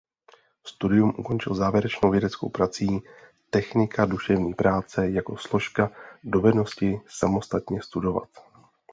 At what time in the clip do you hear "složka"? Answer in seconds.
5.37-5.91